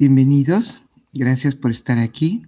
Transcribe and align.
Bienvenidos, 0.00 0.82
gracias 1.12 1.54
por 1.54 1.72
estar 1.72 1.98
aquí. 1.98 2.46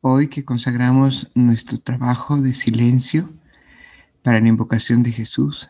Hoy 0.00 0.26
que 0.26 0.42
consagramos 0.44 1.30
nuestro 1.36 1.78
trabajo 1.78 2.42
de 2.42 2.52
silencio 2.52 3.32
para 4.24 4.40
la 4.40 4.48
invocación 4.48 5.04
de 5.04 5.12
Jesús, 5.12 5.68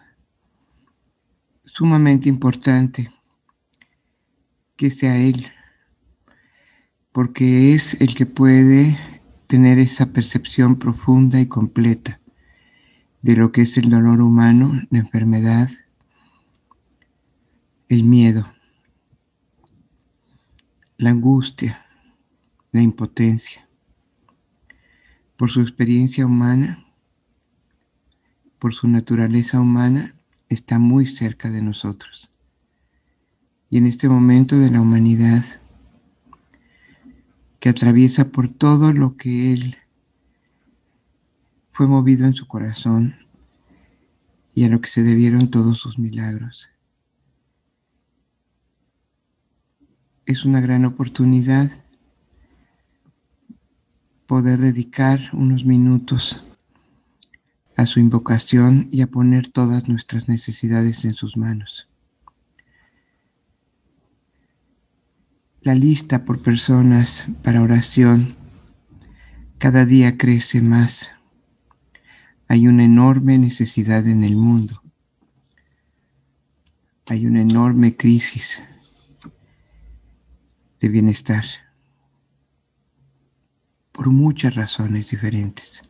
sumamente 1.63 2.31
importante 2.31 3.13
que 4.77 4.91
sea 4.91 5.19
Él, 5.19 5.47
porque 7.13 7.75
es 7.75 8.01
el 8.01 8.15
que 8.15 8.25
puede 8.25 8.99
tener 9.49 9.79
esa 9.79 10.07
percepción 10.07 10.79
profunda 10.79 11.39
y 11.39 11.49
completa 11.49 12.19
de 13.21 13.37
lo 13.37 13.53
que 13.53 13.61
es 13.61 13.77
el 13.77 13.91
dolor 13.91 14.23
humano, 14.23 14.81
la 14.89 15.01
enfermedad, 15.01 15.69
el 17.91 18.05
miedo 18.05 18.56
la 20.99 21.11
angustia, 21.11 21.85
la 22.73 22.81
impotencia. 22.81 23.69
Por 25.37 25.51
su 25.51 25.61
experiencia 25.61 26.25
humana, 26.25 26.85
por 28.59 28.73
su 28.73 28.89
naturaleza 28.89 29.61
humana, 29.61 30.15
está 30.49 30.79
muy 30.79 31.07
cerca 31.07 31.51
de 31.51 31.61
nosotros. 31.61 32.31
Y 33.69 33.79
en 33.79 33.87
este 33.87 34.09
momento 34.09 34.59
de 34.59 34.71
la 34.71 34.81
humanidad, 34.81 35.45
que 37.61 37.69
atraviesa 37.69 38.31
por 38.31 38.49
todo 38.49 38.93
lo 38.93 39.17
que 39.17 39.53
Él 39.53 39.77
fue 41.73 41.87
movido 41.87 42.25
en 42.25 42.35
su 42.35 42.47
corazón 42.47 43.17
y 44.55 44.65
a 44.65 44.69
lo 44.69 44.81
que 44.81 44.89
se 44.89 45.03
debieron 45.03 45.51
todos 45.51 45.79
sus 45.79 45.99
milagros. 45.99 46.71
Es 50.27 50.45
una 50.45 50.61
gran 50.61 50.85
oportunidad 50.85 51.71
poder 54.27 54.59
dedicar 54.59 55.21
unos 55.33 55.65
minutos 55.65 56.45
a 57.77 57.87
su 57.87 58.01
invocación 58.01 58.89
y 58.91 59.03
a 59.03 59.07
poner 59.07 59.49
todas 59.49 59.89
nuestras 59.89 60.29
necesidades 60.29 61.05
en 61.05 61.15
sus 61.15 61.37
manos. 61.37 61.89
La 65.61 65.77
lista 65.77 66.25
por 66.25 66.41
personas 66.43 67.29
para 67.45 67.63
oración 67.63 68.35
cada 69.59 69.87
día 69.87 70.19
crece 70.19 70.61
más. 70.61 71.15
Hay 72.49 72.67
una 72.67 72.85
enorme 72.85 73.39
necesidad 73.39 74.07
en 74.09 74.25
el 74.25 74.37
mundo. 74.37 74.83
Hay 77.07 77.27
una 77.27 77.43
enorme 77.43 77.97
crisis 77.97 78.63
de 80.81 80.89
bienestar 80.89 81.45
por 83.93 84.09
muchas 84.09 84.55
razones 84.55 85.11
diferentes. 85.11 85.83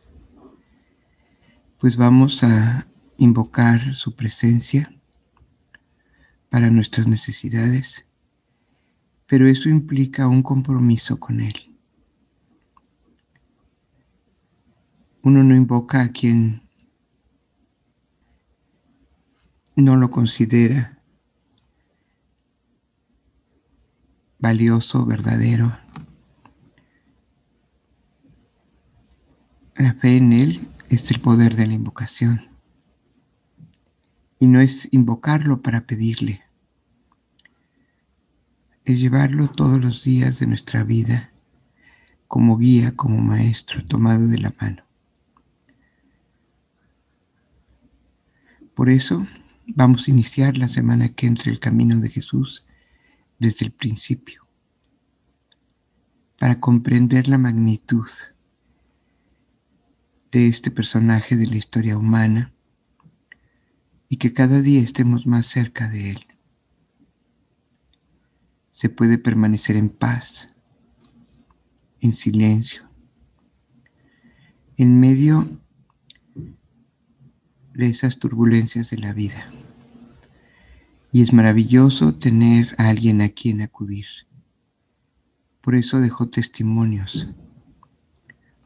Pues 1.77 1.97
vamos 1.97 2.43
a 2.43 2.87
invocar 3.17 3.95
su 3.95 4.15
presencia 4.15 4.91
para 6.49 6.69
nuestras 6.69 7.07
necesidades, 7.07 8.05
pero 9.25 9.47
eso 9.47 9.69
implica 9.69 10.27
un 10.27 10.41
compromiso 10.41 11.19
con 11.19 11.41
Él. 11.41 11.75
Uno 15.21 15.43
no 15.43 15.53
invoca 15.53 16.01
a 16.01 16.11
quien 16.11 16.61
no 19.75 19.97
lo 19.97 20.09
considera 20.09 20.96
valioso, 24.39 25.05
verdadero. 25.05 25.77
La 29.75 29.93
fe 29.93 30.17
en 30.17 30.33
Él 30.33 30.67
es 30.89 31.11
el 31.11 31.21
poder 31.21 31.55
de 31.55 31.67
la 31.67 31.73
invocación. 31.73 32.47
Y 34.39 34.47
no 34.47 34.61
es 34.61 34.87
invocarlo 34.91 35.61
para 35.61 35.87
pedirle, 35.87 36.43
es 38.85 38.99
llevarlo 38.99 39.49
todos 39.49 39.79
los 39.81 40.03
días 40.03 40.39
de 40.39 40.45
nuestra 40.45 40.83
vida 40.83 41.31
como 42.27 42.57
guía, 42.57 42.95
como 42.95 43.17
maestro, 43.17 43.83
tomado 43.85 44.27
de 44.27 44.37
la 44.37 44.53
mano. 44.61 44.83
Por 48.75 48.89
eso 48.91 49.25
vamos 49.65 50.07
a 50.07 50.11
iniciar 50.11 50.55
la 50.55 50.69
semana 50.69 51.09
que 51.09 51.25
entre 51.25 51.51
el 51.51 51.59
camino 51.59 51.99
de 51.99 52.11
Jesús 52.11 52.66
desde 53.39 53.65
el 53.65 53.71
principio, 53.71 54.47
para 56.39 56.59
comprender 56.59 57.27
la 57.27 57.37
magnitud 57.37 58.07
de 60.31 60.47
este 60.47 60.71
personaje 60.71 61.35
de 61.35 61.47
la 61.47 61.55
historia 61.55 61.97
humana 61.97 62.53
y 64.09 64.17
que 64.17 64.33
cada 64.33 64.61
día 64.61 64.81
estemos 64.81 65.25
más 65.25 65.47
cerca 65.47 65.89
de 65.89 66.11
él. 66.11 66.27
Se 68.71 68.89
puede 68.89 69.17
permanecer 69.17 69.75
en 69.75 69.89
paz, 69.89 70.49
en 71.99 72.13
silencio, 72.13 72.87
en 74.77 74.99
medio 74.99 75.59
de 77.73 77.87
esas 77.87 78.19
turbulencias 78.19 78.89
de 78.89 78.97
la 78.97 79.13
vida 79.13 79.51
y 81.11 81.21
es 81.21 81.33
maravilloso 81.33 82.15
tener 82.15 82.75
a 82.77 82.89
alguien 82.89 83.21
a 83.21 83.29
quien 83.29 83.61
acudir. 83.61 84.05
Por 85.61 85.75
eso 85.75 85.99
dejó 85.99 86.29
testimonios 86.29 87.27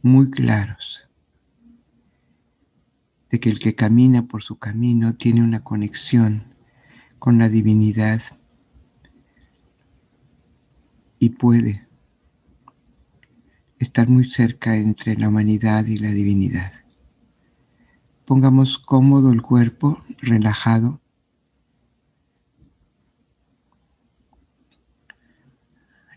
muy 0.01 0.29
claros 0.29 1.07
de 3.29 3.39
que 3.39 3.49
el 3.49 3.59
que 3.59 3.75
camina 3.75 4.27
por 4.27 4.43
su 4.43 4.57
camino 4.57 5.15
tiene 5.15 5.41
una 5.41 5.63
conexión 5.63 6.53
con 7.17 7.37
la 7.37 7.49
divinidad 7.49 8.21
y 11.17 11.29
puede 11.29 11.87
estar 13.77 14.09
muy 14.09 14.29
cerca 14.29 14.75
entre 14.75 15.15
la 15.15 15.29
humanidad 15.29 15.85
y 15.85 15.97
la 15.97 16.11
divinidad. 16.11 16.73
Pongamos 18.25 18.77
cómodo 18.77 19.31
el 19.31 19.41
cuerpo, 19.41 20.03
relajado, 20.19 21.00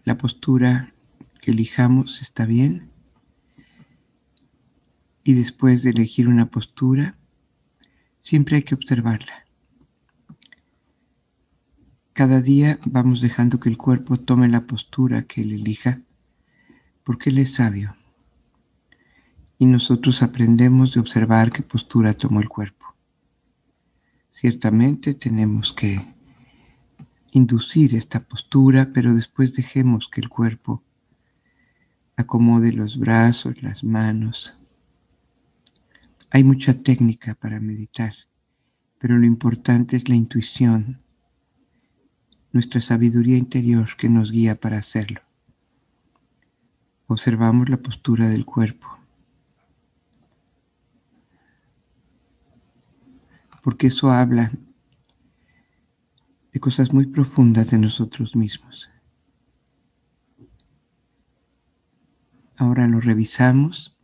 la 0.05 0.19
postura 0.19 0.93
que 1.41 1.51
elijamos 1.51 2.23
está 2.23 2.47
bien. 2.47 2.91
Y 5.23 5.35
después 5.35 5.83
de 5.83 5.91
elegir 5.91 6.29
una 6.29 6.51
postura, 6.51 7.17
siempre 8.21 8.57
hay 8.57 8.63
que 8.63 8.75
observarla. 8.75 9.45
Cada 12.13 12.41
día 12.41 12.79
vamos 12.85 13.21
dejando 13.21 13.59
que 13.59 13.69
el 13.69 13.77
cuerpo 13.77 14.19
tome 14.19 14.49
la 14.49 14.67
postura 14.67 15.23
que 15.23 15.43
él 15.43 15.53
elija, 15.53 16.01
porque 17.03 17.31
él 17.31 17.39
es 17.39 17.55
sabio. 17.55 17.97
Y 19.59 19.67
nosotros 19.67 20.23
aprendemos 20.23 20.95
de 20.95 21.01
observar 21.01 21.51
qué 21.51 21.63
postura 21.63 22.15
tomó 22.15 22.41
el 22.41 22.49
cuerpo. 22.49 22.95
Ciertamente 24.33 25.15
tenemos 25.15 25.73
que 25.73 26.14
inducir 27.35 27.97
esta 27.97 28.21
postura, 28.21 28.93
pero 28.95 29.13
después 29.13 29.55
dejemos 29.55 30.09
que 30.09 30.21
el 30.21 30.29
cuerpo 30.29 30.85
acomode 32.17 32.71
los 32.73 32.97
brazos, 32.97 33.61
las 33.61 33.83
manos. 33.83 34.57
Hay 36.31 36.45
mucha 36.45 36.75
técnica 36.75 37.35
para 37.35 37.59
meditar, 37.59 38.15
pero 39.01 39.19
lo 39.19 39.27
importante 39.27 39.97
es 39.97 40.09
la 40.09 40.15
intuición, 40.15 41.03
nuestra 42.53 42.81
sabiduría 42.81 43.37
interior 43.37 43.89
que 43.99 44.09
nos 44.09 44.31
guía 44.31 44.55
para 44.55 44.79
hacerlo. 44.79 45.21
Observamos 47.09 47.69
la 47.69 47.79
postura 47.79 48.29
del 48.29 48.45
cuerpo. 48.45 48.87
Porque 53.61 53.89
eso 53.89 54.13
habla 54.13 54.53
de 56.55 56.61
cosas 56.61 56.93
muy 56.93 57.07
profundas 57.07 57.69
de 57.73 57.79
nosotros 57.79 58.37
mismos. 58.37 58.89
Ahora 62.57 62.87
lo 62.87 63.01
revisamos 63.01 63.97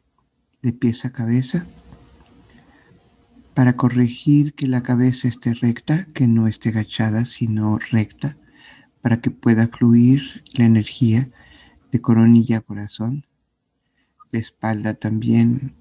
de 0.60 0.72
pies 0.72 1.04
a 1.04 1.10
cabeza 1.10 1.64
para 3.54 3.76
corregir 3.76 4.54
que 4.54 4.66
la 4.66 4.82
cabeza 4.82 5.28
esté 5.28 5.54
recta, 5.54 6.06
que 6.12 6.26
no 6.26 6.48
esté 6.48 6.70
agachada, 6.70 7.24
sino 7.24 7.78
recta, 7.78 8.36
para 9.00 9.20
que 9.20 9.30
pueda 9.30 9.68
fluir 9.68 10.42
la 10.54 10.64
energía 10.64 11.28
de 11.92 12.00
coronilla 12.00 12.58
a 12.58 12.62
corazón. 12.62 13.26
La 14.32 14.40
espalda 14.40 14.94
también 14.94 15.74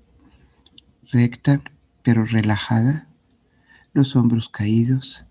recta, 1.12 1.64
pero 2.04 2.26
relajada. 2.26 3.08
Los 3.92 4.16
hombros 4.16 4.50
caídos 4.50 5.26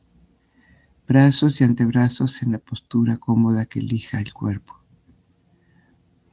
brazos 1.09 1.59
y 1.59 1.65
antebrazos 1.65 2.43
en 2.43 2.53
la 2.53 2.59
postura 2.59 3.17
cómoda 3.17 3.65
que 3.65 3.79
elija 3.79 4.21
el 4.21 4.35
cuerpo. 4.35 4.79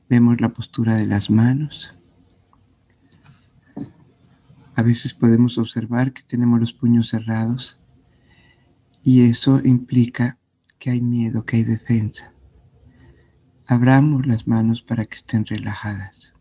Vemos 0.09 0.41
la 0.41 0.49
postura 0.49 0.95
de 0.95 1.05
las 1.05 1.29
manos. 1.29 1.97
A 4.75 4.81
veces 4.81 5.13
podemos 5.13 5.57
observar 5.57 6.11
que 6.11 6.23
tenemos 6.23 6.59
los 6.59 6.73
puños 6.73 7.07
cerrados 7.07 7.79
y 9.01 9.29
eso 9.29 9.61
implica 9.63 10.37
que 10.77 10.91
hay 10.91 11.01
miedo, 11.01 11.45
que 11.45 11.55
hay 11.55 11.63
defensa. 11.63 12.33
Abramos 13.67 14.27
las 14.27 14.45
manos 14.45 14.83
para 14.83 15.05
que 15.05 15.15
estén 15.15 15.45
relajadas. 15.45 16.33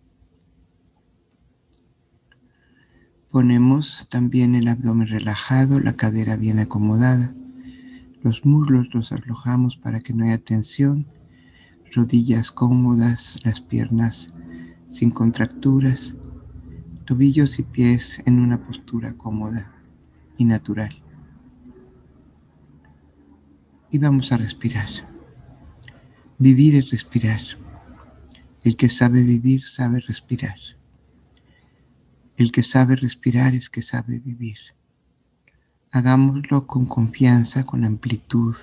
Ponemos 3.30 4.08
también 4.10 4.56
el 4.56 4.66
abdomen 4.66 5.06
relajado, 5.06 5.78
la 5.78 5.94
cadera 5.94 6.34
bien 6.34 6.58
acomodada. 6.58 7.32
Los 8.24 8.46
muslos 8.46 8.88
los 8.94 9.12
alojamos 9.12 9.76
para 9.76 10.00
que 10.00 10.14
no 10.14 10.24
haya 10.24 10.38
tensión. 10.38 11.06
Rodillas 11.92 12.50
cómodas, 12.50 13.38
las 13.44 13.60
piernas 13.60 14.34
sin 14.88 15.10
contracturas. 15.10 16.14
Tobillos 17.04 17.58
y 17.58 17.64
pies 17.64 18.22
en 18.24 18.40
una 18.40 18.66
postura 18.66 19.12
cómoda 19.12 19.70
y 20.38 20.46
natural. 20.46 20.96
Y 23.90 23.98
vamos 23.98 24.32
a 24.32 24.38
respirar. 24.38 24.88
Vivir 26.38 26.76
es 26.76 26.92
respirar. 26.92 27.42
El 28.62 28.78
que 28.78 28.88
sabe 28.88 29.22
vivir 29.22 29.66
sabe 29.66 30.00
respirar. 30.00 30.56
El 32.38 32.52
que 32.52 32.62
sabe 32.62 32.96
respirar 32.96 33.54
es 33.54 33.68
que 33.68 33.82
sabe 33.82 34.18
vivir. 34.18 34.56
Hagámoslo 35.94 36.66
con 36.66 36.86
confianza, 36.86 37.62
con 37.62 37.84
amplitud, 37.84 38.56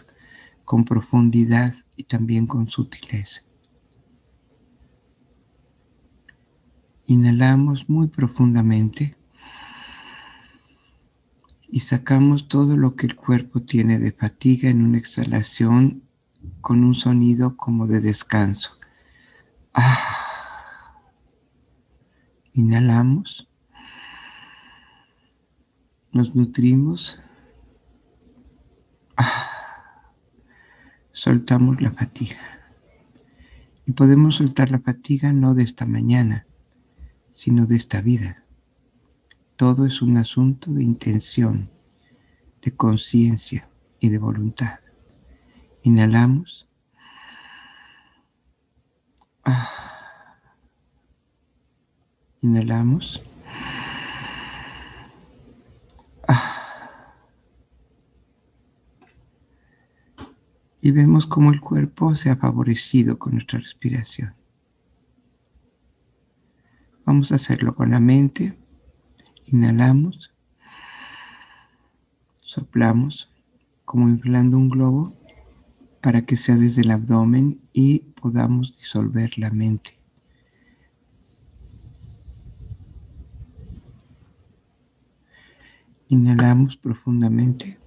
con 0.66 0.84
profundidad 0.84 1.74
y 1.96 2.04
también 2.04 2.46
con 2.46 2.68
sutileza. 2.70 3.44
Inhalamos 7.06 7.88
muy 7.88 8.10
profundamente 8.10 9.16
y 11.70 11.80
sacamos 11.80 12.50
todo 12.50 12.76
lo 12.76 12.98
que 12.98 13.08
el 13.08 13.16
cuerpo 13.16 13.62
tiene 13.62 13.98
de 13.98 14.12
fatiga 14.12 14.70
en 14.70 14.84
una 14.84 14.98
exhalación 14.98 16.04
con 16.60 16.84
un 16.84 16.96
sonido 16.96 17.56
como 17.56 17.88
de 17.88 18.02
descanso. 18.02 18.72
Ah. 19.74 19.98
Inhalamos 22.52 23.48
nos 26.12 26.36
nutrimos, 26.36 27.20
ah, 29.18 30.12
soltamos 31.12 31.82
la 31.82 31.92
fatiga. 31.92 32.38
Y 33.86 33.94
podemos 33.94 34.36
soltar 34.36 34.72
la 34.72 34.80
fatiga 34.80 35.34
no 35.34 35.54
de 35.54 35.64
esta 35.64 35.86
mañana, 35.86 36.46
sino 37.34 37.66
de 37.66 37.78
esta 37.78 38.02
vida. 38.02 38.44
Todo 39.56 39.86
es 39.86 40.02
un 40.02 40.18
asunto 40.18 40.72
de 40.72 40.84
intención, 40.84 41.70
de 42.62 42.72
conciencia 42.72 43.70
y 44.00 44.10
de 44.10 44.18
voluntad. 44.18 44.80
Inhalamos. 45.84 46.68
Ah. 49.44 49.70
Inhalamos. 52.42 53.22
Y 60.82 60.92
vemos 60.92 61.28
cómo 61.28 61.52
el 61.52 61.62
cuerpo 61.62 62.16
se 62.16 62.32
ha 62.32 62.36
favorecido 62.36 63.20
con 63.20 63.34
nuestra 63.34 63.60
respiración. 63.60 64.34
Vamos 67.06 67.32
a 67.32 67.36
hacerlo 67.36 67.76
con 67.76 67.92
la 67.92 68.00
mente. 68.00 68.58
Inhalamos, 69.46 70.34
soplamos 72.42 73.30
como 73.86 74.10
inflando 74.10 74.58
un 74.58 74.70
globo 74.70 75.14
para 76.02 76.26
que 76.26 76.38
sea 76.38 76.56
desde 76.56 76.82
el 76.82 76.92
abdomen 76.92 77.62
y 77.74 78.00
podamos 78.00 78.76
disolver 78.78 79.38
la 79.38 79.52
mente. 79.52 80.00
Inhalamos 86.08 86.76
profundamente 86.76 87.81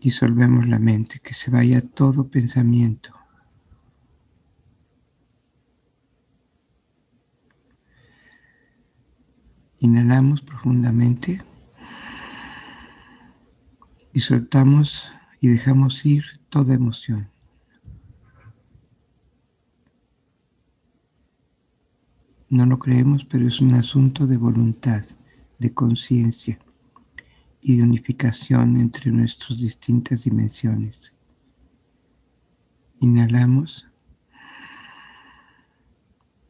disolvemos 0.00 0.66
la 0.68 0.78
mente, 0.78 1.20
que 1.20 1.34
se 1.34 1.50
vaya 1.50 1.80
todo 1.80 2.28
pensamiento. 2.28 3.12
Inhalamos 9.80 10.42
profundamente 10.42 11.42
y 14.12 14.20
soltamos 14.20 15.10
y 15.40 15.48
dejamos 15.48 16.04
ir 16.04 16.24
toda 16.48 16.74
emoción. 16.74 17.30
No 22.50 22.66
lo 22.66 22.78
creemos, 22.78 23.24
pero 23.26 23.46
es 23.46 23.60
un 23.60 23.74
asunto 23.74 24.26
de 24.26 24.36
voluntad, 24.36 25.04
de 25.58 25.74
conciencia 25.74 26.58
y 27.60 27.76
de 27.76 27.82
unificación 27.82 28.80
entre 28.80 29.10
nuestras 29.10 29.58
distintas 29.58 30.24
dimensiones. 30.24 31.12
Inhalamos 33.00 33.86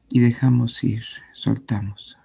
y 0.09 0.21
dejamos 0.21 0.83
ir, 0.85 1.05
soltamos. 1.35 2.17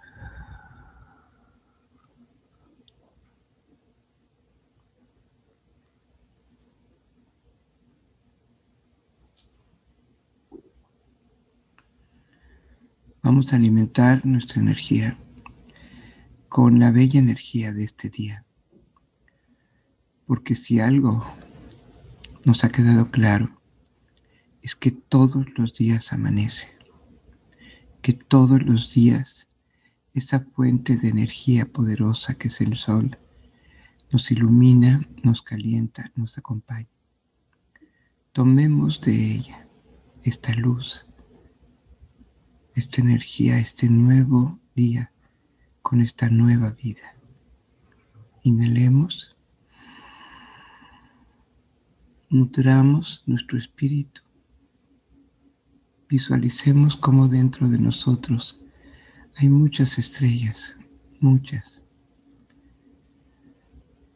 Vamos 13.22 13.54
a 13.54 13.56
alimentar 13.56 14.26
nuestra 14.26 14.62
energía 14.62 15.18
con 16.50 16.78
la 16.78 16.92
bella 16.92 17.20
energía 17.20 17.72
de 17.72 17.86
este 17.86 18.10
día. 18.10 18.46
Porque 20.26 20.56
si 20.56 20.80
algo 20.80 21.26
nos 22.46 22.64
ha 22.64 22.70
quedado 22.70 23.12
claro, 23.12 23.50
es 24.62 24.76
que 24.76 24.92
todos 24.92 25.46
los 25.58 25.76
días 25.76 26.14
amanece, 26.14 26.68
que 28.02 28.14
todos 28.14 28.62
los 28.64 28.94
días 28.94 29.48
esa 30.14 30.42
fuente 30.42 30.96
de 30.98 31.10
energía 31.10 31.66
poderosa 31.66 32.36
que 32.36 32.48
es 32.48 32.62
el 32.62 32.78
sol 32.78 33.18
nos 34.14 34.30
ilumina, 34.30 35.08
nos 35.24 35.42
calienta, 35.42 36.12
nos 36.16 36.38
acompaña. 36.38 36.88
Tomemos 38.32 39.02
de 39.02 39.16
ella 39.36 39.68
esta 40.22 40.54
luz, 40.54 41.08
esta 42.76 43.02
energía, 43.02 43.58
este 43.58 43.90
nuevo 43.90 44.60
día 44.76 45.12
con 45.82 46.02
esta 46.02 46.30
nueva 46.30 46.72
vida. 46.72 47.16
Inhalemos 48.44 49.33
nutramos 52.34 53.22
nuestro 53.28 53.60
espíritu. 53.60 54.22
Visualicemos 56.10 56.98
cómo 56.98 57.28
dentro 57.28 57.70
de 57.70 57.78
nosotros 57.78 58.60
hay 59.36 59.50
muchas 59.50 60.00
estrellas, 60.00 60.76
muchas, 61.20 61.84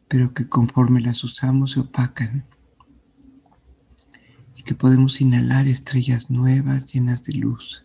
pero 0.08 0.34
que 0.34 0.48
conforme 0.48 1.00
las 1.00 1.22
usamos 1.22 1.72
se 1.72 1.80
opacan 1.80 2.44
y 4.56 4.64
que 4.64 4.74
podemos 4.74 5.20
inhalar 5.20 5.68
estrellas 5.68 6.28
nuevas 6.28 6.92
llenas 6.92 7.22
de 7.22 7.34
luz 7.34 7.84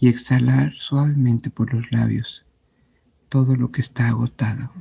y 0.00 0.08
exhalar 0.08 0.74
suavemente 0.74 1.50
por 1.50 1.72
los 1.72 1.92
labios 1.92 2.44
todo 3.28 3.54
lo 3.54 3.70
que 3.70 3.82
está 3.82 4.08
agotado. 4.08 4.72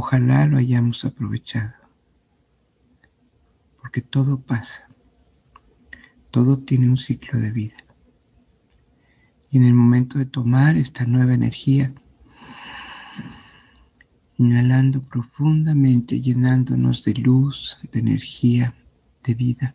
Ojalá 0.00 0.46
lo 0.46 0.58
hayamos 0.58 1.04
aprovechado. 1.04 1.74
Porque 3.80 4.00
todo 4.00 4.40
pasa, 4.40 4.88
todo 6.30 6.60
tiene 6.60 6.88
un 6.88 6.98
ciclo 6.98 7.40
de 7.40 7.50
vida. 7.50 7.78
Y 9.50 9.56
en 9.56 9.64
el 9.64 9.74
momento 9.74 10.16
de 10.16 10.26
tomar 10.26 10.76
esta 10.76 11.04
nueva 11.04 11.32
energía, 11.32 11.92
inhalando 14.36 15.02
profundamente, 15.02 16.20
llenándonos 16.20 17.02
de 17.02 17.14
luz, 17.14 17.76
de 17.90 17.98
energía, 17.98 18.76
de 19.24 19.34
vida, 19.34 19.74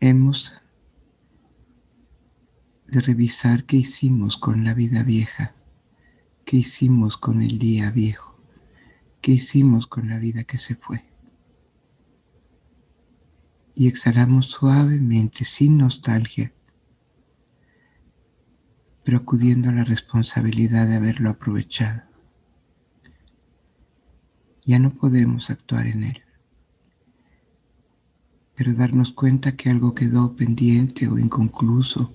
hemos 0.00 0.52
de 2.88 3.00
revisar 3.00 3.64
qué 3.64 3.78
hicimos 3.78 4.36
con 4.36 4.64
la 4.64 4.74
vida 4.74 5.02
vieja, 5.02 5.54
qué 6.44 6.58
hicimos 6.58 7.16
con 7.16 7.40
el 7.40 7.58
día 7.58 7.90
viejo, 7.90 8.31
qué 9.22 9.30
hicimos 9.32 9.86
con 9.86 10.10
la 10.10 10.18
vida 10.18 10.42
que 10.42 10.58
se 10.58 10.74
fue. 10.74 11.04
Y 13.74 13.86
exhalamos 13.88 14.46
suavemente, 14.46 15.44
sin 15.44 15.78
nostalgia, 15.78 16.52
pero 19.04 19.18
acudiendo 19.18 19.70
a 19.70 19.72
la 19.72 19.84
responsabilidad 19.84 20.86
de 20.88 20.96
haberlo 20.96 21.30
aprovechado. 21.30 22.02
Ya 24.66 24.78
no 24.78 24.92
podemos 24.92 25.50
actuar 25.50 25.86
en 25.86 26.04
él, 26.04 26.22
pero 28.54 28.74
darnos 28.74 29.12
cuenta 29.12 29.56
que 29.56 29.70
algo 29.70 29.94
quedó 29.94 30.36
pendiente 30.36 31.08
o 31.08 31.18
inconcluso. 31.18 32.12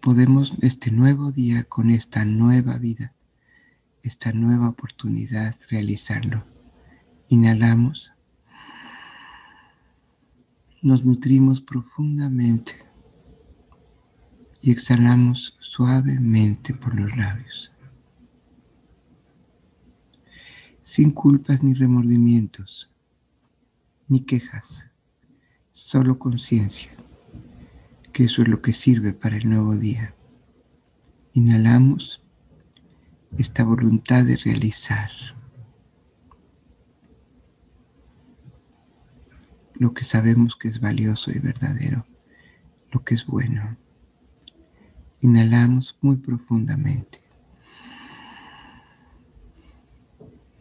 Podemos 0.00 0.52
este 0.60 0.90
nuevo 0.90 1.30
día 1.30 1.64
con 1.64 1.90
esta 1.90 2.24
nueva 2.24 2.78
vida 2.78 3.14
esta 4.02 4.32
nueva 4.32 4.68
oportunidad 4.68 5.56
realizarlo. 5.70 6.44
Inhalamos. 7.28 8.12
Nos 10.82 11.04
nutrimos 11.04 11.60
profundamente 11.60 12.72
y 14.60 14.70
exhalamos 14.70 15.56
suavemente 15.60 16.74
por 16.74 16.98
los 16.98 17.16
labios. 17.16 17.72
Sin 20.82 21.10
culpas 21.10 21.62
ni 21.62 21.74
remordimientos, 21.74 22.90
ni 24.08 24.20
quejas, 24.20 24.86
solo 25.72 26.18
conciencia, 26.18 26.90
que 28.12 28.24
eso 28.24 28.42
es 28.42 28.48
lo 28.48 28.60
que 28.60 28.72
sirve 28.72 29.12
para 29.12 29.36
el 29.36 29.48
nuevo 29.48 29.76
día. 29.76 30.14
Inhalamos 31.34 32.21
esta 33.38 33.64
voluntad 33.64 34.24
de 34.24 34.36
realizar 34.36 35.10
lo 39.74 39.94
que 39.94 40.04
sabemos 40.04 40.56
que 40.56 40.68
es 40.68 40.80
valioso 40.80 41.30
y 41.30 41.38
verdadero, 41.38 42.06
lo 42.90 43.02
que 43.02 43.14
es 43.14 43.26
bueno. 43.26 43.76
Inhalamos 45.20 45.96
muy 46.00 46.16
profundamente. 46.16 47.20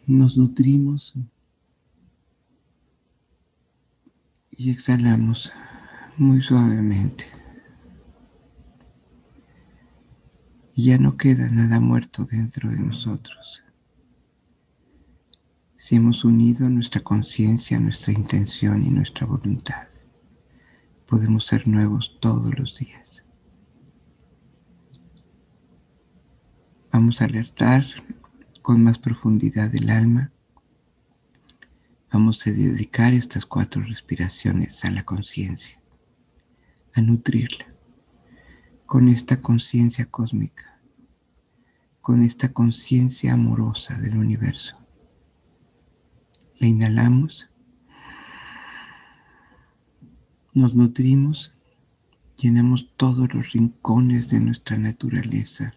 Nos 0.07 0.37
nutrimos 0.37 1.13
y 4.51 4.71
exhalamos 4.71 5.51
muy 6.17 6.41
suavemente. 6.41 7.40
Ya 10.75 10.97
no 10.97 11.17
queda 11.17 11.49
nada 11.49 11.79
muerto 11.79 12.25
dentro 12.25 12.69
de 12.69 12.79
nosotros. 12.79 13.63
Si 15.77 15.95
hemos 15.95 16.23
unido 16.23 16.69
nuestra 16.69 17.01
conciencia, 17.01 17.79
nuestra 17.79 18.13
intención 18.13 18.83
y 18.83 18.89
nuestra 18.89 19.25
voluntad, 19.25 19.87
podemos 21.07 21.45
ser 21.45 21.67
nuevos 21.67 22.17
todos 22.21 22.57
los 22.57 22.77
días. 22.77 23.23
Vamos 26.91 27.21
a 27.21 27.25
alertar 27.25 27.85
con 28.61 28.83
más 28.83 28.99
profundidad 28.99 29.73
el 29.75 29.89
alma. 29.89 30.31
Vamos 32.11 32.45
a 32.45 32.51
dedicar 32.51 33.13
estas 33.13 33.45
cuatro 33.45 33.81
respiraciones 33.81 34.83
a 34.85 34.91
la 34.91 35.03
conciencia, 35.03 35.81
a 36.93 37.01
nutrirla 37.01 37.70
con 38.91 39.07
esta 39.07 39.41
conciencia 39.41 40.05
cósmica, 40.07 40.77
con 42.01 42.21
esta 42.23 42.51
conciencia 42.51 43.31
amorosa 43.31 43.97
del 43.97 44.17
universo. 44.17 44.75
La 46.59 46.67
inhalamos, 46.67 47.49
nos 50.53 50.75
nutrimos, 50.75 51.55
llenamos 52.35 52.91
todos 52.97 53.33
los 53.33 53.53
rincones 53.53 54.29
de 54.29 54.41
nuestra 54.41 54.77
naturaleza 54.77 55.73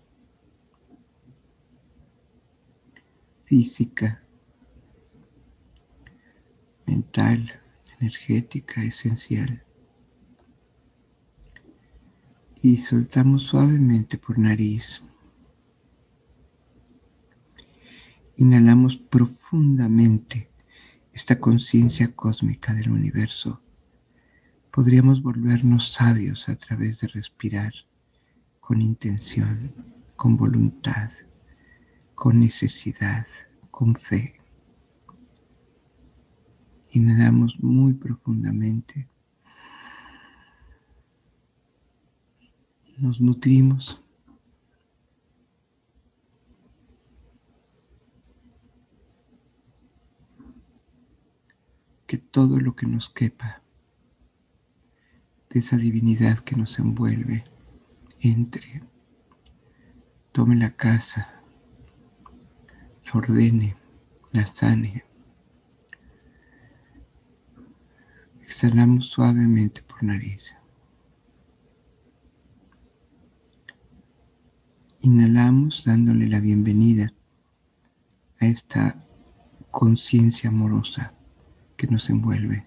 física, 3.44 4.24
mental, 6.84 7.60
energética, 8.00 8.82
esencial 8.82 9.62
y 12.64 12.78
soltamos 12.78 13.42
suavemente 13.42 14.16
por 14.16 14.38
nariz. 14.38 15.02
Inhalamos 18.36 18.96
profundamente 18.96 20.48
esta 21.12 21.38
conciencia 21.38 22.16
cósmica 22.16 22.72
del 22.72 22.90
universo. 22.90 23.60
Podríamos 24.70 25.22
volvernos 25.22 25.92
sabios 25.92 26.48
a 26.48 26.56
través 26.56 27.00
de 27.00 27.08
respirar 27.08 27.74
con 28.60 28.80
intención, 28.80 29.70
con 30.16 30.38
voluntad, 30.38 31.10
con 32.14 32.40
necesidad, 32.40 33.26
con 33.70 33.94
fe. 33.94 34.40
Inhalamos 36.92 37.58
muy 37.60 37.92
profundamente 37.92 39.06
nos 42.98 43.20
nutrimos. 43.20 44.00
Que 52.06 52.18
todo 52.18 52.60
lo 52.60 52.76
que 52.76 52.86
nos 52.86 53.08
quepa 53.10 53.62
de 55.50 55.60
esa 55.60 55.76
divinidad 55.76 56.38
que 56.40 56.56
nos 56.56 56.78
envuelve 56.78 57.44
entre, 58.20 58.82
tome 60.32 60.56
la 60.56 60.74
casa, 60.76 61.42
la 63.04 63.12
ordene, 63.12 63.76
la 64.32 64.46
sane. 64.46 65.04
Exhalamos 68.42 69.06
suavemente 69.08 69.82
por 69.82 70.02
nariz. 70.02 70.56
Inhalamos 75.04 75.84
dándole 75.84 76.26
la 76.28 76.40
bienvenida 76.40 77.12
a 78.40 78.46
esta 78.46 79.04
conciencia 79.70 80.48
amorosa 80.48 81.12
que 81.76 81.86
nos 81.88 82.08
envuelve. 82.08 82.66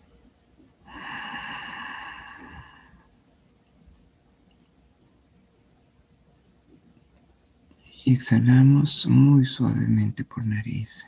Y 8.06 8.14
exhalamos 8.14 9.08
muy 9.08 9.44
suavemente 9.48 10.24
por 10.24 10.46
nariz. 10.46 11.08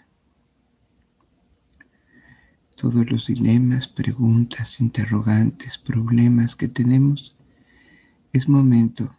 Todos 2.76 3.08
los 3.08 3.28
dilemas, 3.28 3.88
preguntas, 3.88 4.82
interrogantes, 4.82 5.78
problemas 5.78 6.56
que 6.56 6.70
tenemos, 6.70 7.38
es 8.34 8.50
momento 8.50 9.14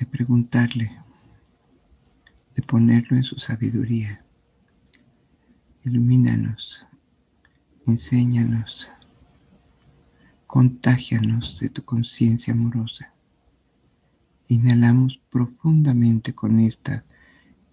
de 0.00 0.06
preguntarle, 0.06 0.90
de 2.54 2.62
ponerlo 2.62 3.18
en 3.18 3.22
su 3.22 3.38
sabiduría. 3.38 4.24
Ilumínanos, 5.84 6.86
enséñanos, 7.86 8.88
contágianos 10.46 11.60
de 11.60 11.68
tu 11.68 11.84
conciencia 11.84 12.54
amorosa. 12.54 13.12
Inhalamos 14.48 15.20
profundamente 15.30 16.34
con 16.34 16.60
esta 16.60 17.04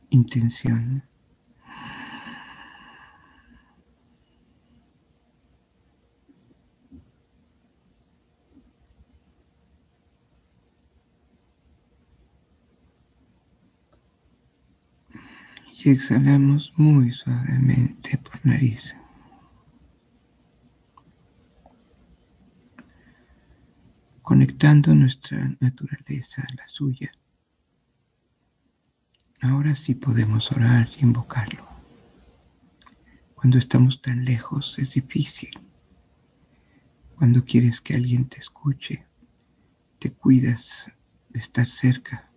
intención. 0.09 1.03
Exhalamos 15.91 16.73
muy 16.75 17.11
suavemente 17.13 18.17
por 18.17 18.45
nariz. 18.45 18.95
Conectando 24.21 24.93
nuestra 24.93 25.55
naturaleza 25.59 26.41
a 26.41 26.53
la 26.55 26.67
suya. 26.67 27.11
Ahora 29.41 29.75
sí 29.75 29.95
podemos 29.95 30.51
orar 30.51 30.89
y 30.97 31.03
invocarlo. 31.03 31.65
Cuando 33.35 33.57
estamos 33.57 34.01
tan 34.01 34.25
lejos 34.25 34.77
es 34.79 34.95
difícil. 34.95 35.51
Cuando 37.15 37.45
quieres 37.45 37.81
que 37.81 37.95
alguien 37.95 38.27
te 38.27 38.39
escuche, 38.39 39.05
te 39.99 40.11
cuidas 40.11 40.91
de 41.29 41.39
estar 41.39 41.69
cerca 41.69 42.29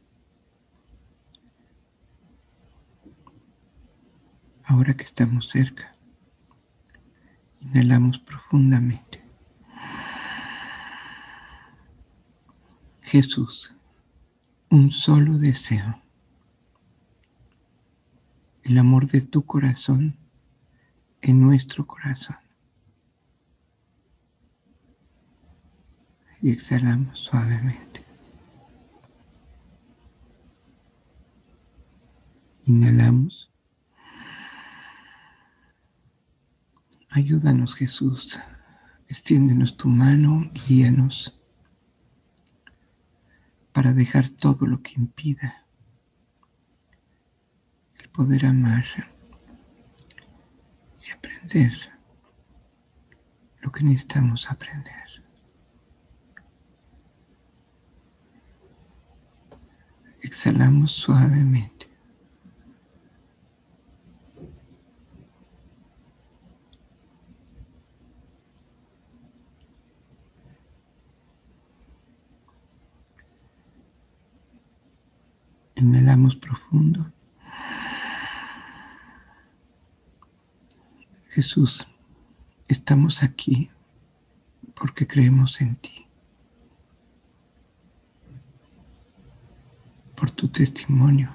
Ahora 4.70 4.94
que 4.94 5.02
estamos 5.02 5.48
cerca, 5.48 5.96
inhalamos 7.58 8.20
profundamente. 8.20 9.20
Jesús, 13.00 13.74
un 14.68 14.92
solo 14.92 15.38
deseo, 15.38 16.00
el 18.62 18.78
amor 18.78 19.08
de 19.08 19.22
tu 19.22 19.44
corazón 19.44 20.16
en 21.20 21.40
nuestro 21.40 21.84
corazón. 21.84 22.36
Y 26.42 26.52
exhalamos 26.52 27.18
suavemente. 27.18 28.04
Inhalamos. 32.66 33.49
Ayúdanos 37.10 37.74
Jesús. 37.74 38.38
Extiéndenos 39.08 39.76
tu 39.76 39.88
mano, 39.88 40.48
guíanos 40.54 41.36
para 43.72 43.92
dejar 43.92 44.28
todo 44.30 44.66
lo 44.66 44.80
que 44.80 44.92
impida 44.94 45.66
el 47.98 48.08
poder 48.10 48.46
amar 48.46 48.84
y 51.04 51.10
aprender 51.10 51.72
lo 53.60 53.72
que 53.72 53.82
necesitamos 53.82 54.48
aprender. 54.48 55.08
Exhalamos 60.22 60.92
suavemente. 60.92 61.79
Inhalamos 75.80 76.36
profundo. 76.36 77.10
Jesús, 81.30 81.86
estamos 82.68 83.22
aquí 83.22 83.70
porque 84.74 85.06
creemos 85.06 85.58
en 85.62 85.76
ti, 85.76 86.06
por 90.16 90.30
tu 90.30 90.48
testimonio, 90.48 91.34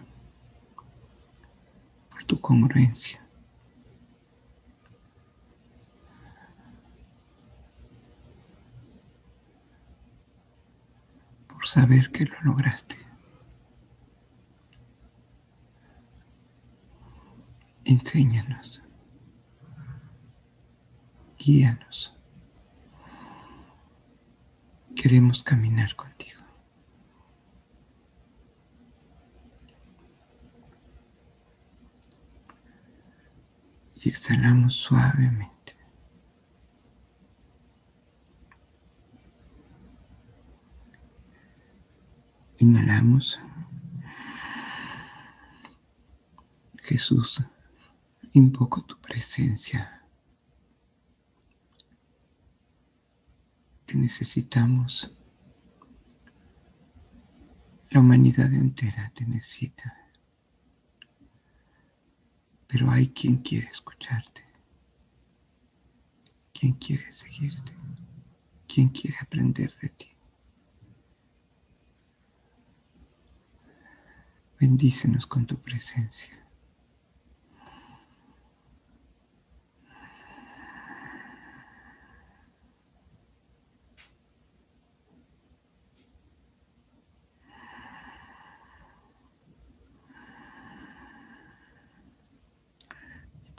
por 2.11 2.23
tu 2.25 2.39
congruencia. 2.39 3.21
por 11.47 11.65
saber 11.67 12.11
que 12.11 12.25
lo 12.25 12.39
lograste. 12.43 13.04
Enséñanos. 18.15 18.81
Guíanos. 21.37 22.17
Queremos 24.95 25.43
caminar 25.43 25.93
contigo. 25.97 26.41
Y 33.95 34.07
exhalamos 34.07 34.75
suavemente. 34.75 35.75
Inhalamos. 42.59 43.37
Jesús 46.77 47.43
invoco 48.37 48.83
tu 48.83 48.99
presencia. 48.99 50.01
Te 53.85 53.95
necesitamos. 53.95 55.11
La 57.91 58.01
humanidad 58.01 58.53
entera 58.53 59.09
te 59.15 59.25
necesita. 59.25 59.95
Pero 62.67 62.91
hay 62.91 63.07
quien 63.09 63.37
quiere 63.37 63.67
escucharte. 63.67 64.43
Quien 66.53 66.73
quiere 66.73 67.09
seguirte. 67.13 67.73
Quien 68.67 68.89
quiere 68.89 69.15
aprender 69.21 69.73
de 69.81 69.89
ti. 69.89 70.07
Bendícenos 74.59 75.25
con 75.25 75.45
tu 75.45 75.57
presencia. 75.57 76.45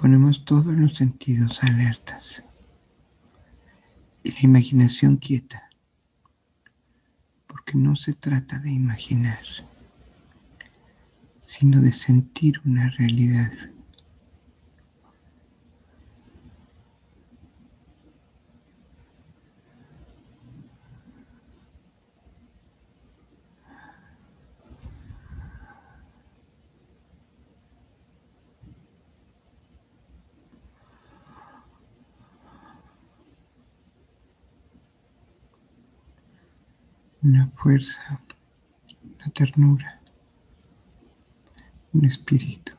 ponemos 0.07 0.45
todos 0.63 0.75
los 0.75 0.97
sentidos 0.97 1.63
alertas. 1.63 2.43
Y 4.23 4.33
la 4.33 4.41
imaginación 4.41 5.19
quieta, 5.19 5.69
porque 7.47 7.77
no 7.77 7.95
se 7.95 8.15
trata 8.15 8.59
de 8.61 8.71
imaginar, 8.71 9.45
sino 11.43 11.83
de 11.83 11.93
sentir 11.93 12.55
una 12.65 12.89
realidad 12.89 13.53
una 37.27 37.49
fuerza, 37.57 38.21
una 39.03 39.29
ternura, 39.35 40.01
un 41.93 42.05
espíritu, 42.05 42.73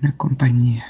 una 0.00 0.16
compañía. 0.16 0.84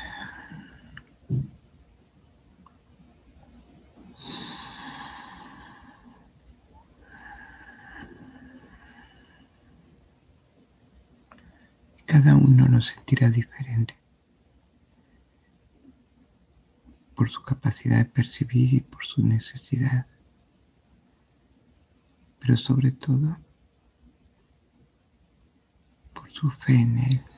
Cada 12.06 12.34
uno 12.34 12.66
lo 12.68 12.80
sentirá 12.80 13.30
diferente. 13.30 14.00
por 17.20 17.28
su 17.28 17.42
capacidad 17.42 17.98
de 17.98 18.06
percibir 18.06 18.82
necesidad, 19.24 20.06
pero 22.40 22.56
sobre 22.56 22.92
todo 22.92 23.38
por 26.12 26.30
su 26.32 26.50
fe 26.50 26.74
en 26.74 26.98
Él. 26.98 27.29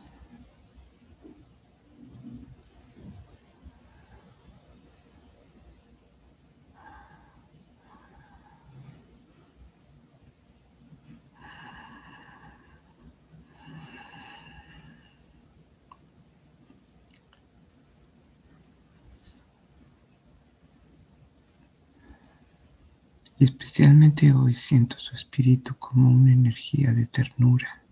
Especialmente 23.44 24.32
hoy 24.32 24.54
siento 24.54 24.98
su 24.98 25.14
espíritu 25.14 25.74
como 25.78 26.10
una 26.10 26.32
energía 26.32 26.92
de 26.92 27.06
ternura 27.06 27.82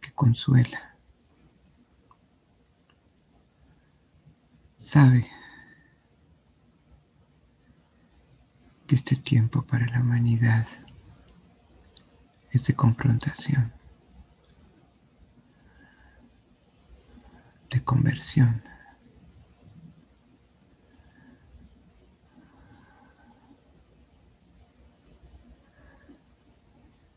que 0.00 0.12
consuela. 0.12 0.96
Sabe 4.76 5.26
que 8.86 8.94
este 8.94 9.16
tiempo 9.16 9.62
para 9.62 9.86
la 9.86 10.00
humanidad 10.00 10.66
es 12.50 12.66
de 12.66 12.74
confrontación. 12.74 13.78
conversión. 17.88 18.62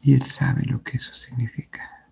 Y 0.01 0.15
Él 0.15 0.23
sabe 0.23 0.63
lo 0.65 0.81
que 0.83 0.97
eso 0.97 1.13
significa. 1.13 2.09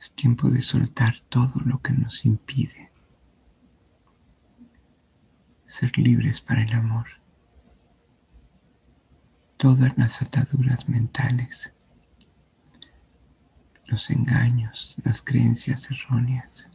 Es 0.00 0.12
tiempo 0.12 0.48
de 0.48 0.62
soltar 0.62 1.14
todo 1.28 1.60
lo 1.64 1.82
que 1.82 1.92
nos 1.92 2.24
impide 2.24 2.88
ser 5.78 5.96
libres 5.96 6.40
para 6.40 6.62
el 6.62 6.72
amor. 6.72 7.06
Todas 9.58 9.96
las 9.96 10.22
ataduras 10.22 10.88
mentales, 10.88 11.72
los 13.88 14.10
engaños, 14.10 14.96
las 15.02 15.22
creencias 15.22 15.90
erróneas 15.90 16.68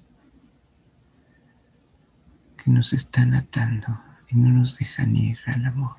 que 2.57 2.71
nos 2.71 2.91
están 2.91 3.33
atando 3.33 3.99
y 4.29 4.35
no 4.35 4.49
nos 4.49 4.77
dejan 4.77 5.15
ir 5.15 5.37
al 5.45 5.65
amor. 5.65 5.95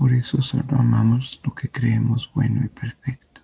Por 0.00 0.14
eso 0.14 0.19
solo 0.38 0.78
amamos 0.78 1.40
lo 1.44 1.54
que 1.54 1.68
creemos 1.68 2.30
bueno 2.34 2.64
y 2.64 2.68
perfecto. 2.68 3.40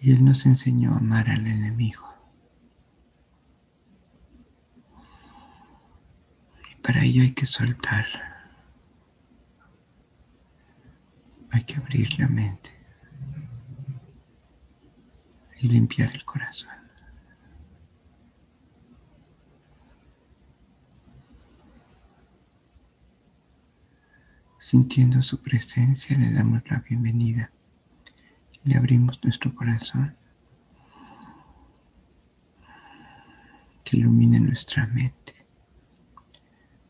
Y 0.00 0.12
Él 0.12 0.24
nos 0.24 0.46
enseñó 0.46 0.92
a 0.92 0.96
amar 0.96 1.28
al 1.28 1.46
enemigo. 1.46 2.08
Y 6.72 6.74
para 6.82 7.04
ello 7.04 7.22
hay 7.22 7.32
que 7.32 7.46
soltar. 7.46 8.06
Hay 11.50 11.64
que 11.64 11.76
abrir 11.76 12.18
la 12.18 12.28
mente 12.28 12.70
y 15.60 15.68
limpiar 15.68 16.12
el 16.14 16.24
corazón. 16.24 16.81
Sintiendo 24.72 25.22
su 25.22 25.36
presencia 25.36 26.16
le 26.16 26.32
damos 26.32 26.62
la 26.70 26.78
bienvenida 26.78 27.50
y 28.64 28.70
le 28.70 28.78
abrimos 28.78 29.22
nuestro 29.22 29.54
corazón. 29.54 30.16
Que 33.84 33.98
ilumine 33.98 34.40
nuestra 34.40 34.86
mente, 34.86 35.34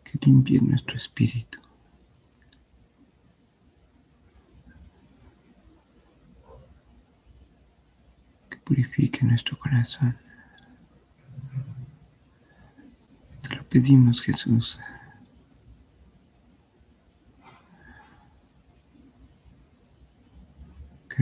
que 0.05 0.17
limpie 0.25 0.61
nuestro 0.61 0.97
espíritu. 0.97 1.59
Que 8.49 8.59
purifique 8.59 9.25
nuestro 9.25 9.59
corazón. 9.59 10.17
Te 13.43 13.57
lo 13.57 13.69
pedimos 13.69 14.23
Jesús. 14.23 14.79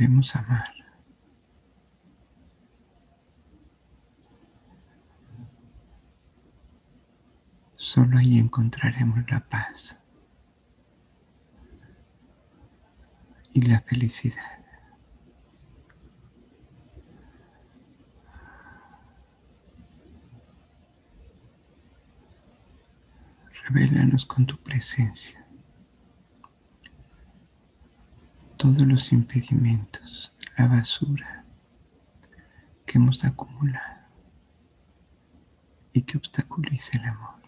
Queremos 0.00 0.34
amar. 0.34 0.72
Solo 7.76 8.16
ahí 8.16 8.38
encontraremos 8.38 9.30
la 9.30 9.40
paz 9.40 9.98
y 13.52 13.60
la 13.60 13.82
felicidad. 13.82 14.64
Revélanos 23.68 24.24
con 24.24 24.46
tu 24.46 24.56
presencia. 24.56 25.39
Todos 28.60 28.86
los 28.86 29.10
impedimentos, 29.10 30.34
la 30.58 30.68
basura 30.68 31.46
que 32.84 32.98
hemos 32.98 33.24
acumulado 33.24 34.04
y 35.94 36.02
que 36.02 36.18
obstaculiza 36.18 36.98
el 36.98 37.04
amor. 37.06 37.39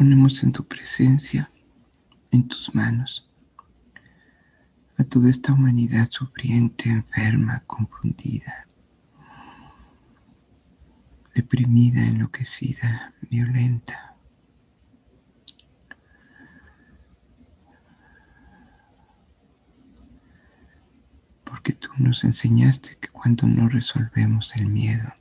Ponemos 0.00 0.42
en 0.44 0.50
tu 0.50 0.66
presencia, 0.66 1.52
en 2.30 2.48
tus 2.48 2.74
manos, 2.74 3.28
a 4.96 5.04
toda 5.04 5.28
esta 5.28 5.52
humanidad 5.52 6.08
sufriente, 6.10 6.88
enferma, 6.88 7.60
confundida, 7.66 8.66
deprimida, 11.34 12.00
enloquecida, 12.00 13.12
violenta. 13.30 14.16
Porque 21.44 21.74
tú 21.74 21.90
nos 21.98 22.24
enseñaste 22.24 22.96
que 22.96 23.08
cuando 23.08 23.46
no 23.46 23.68
resolvemos 23.68 24.56
el 24.56 24.66
miedo, 24.66 25.12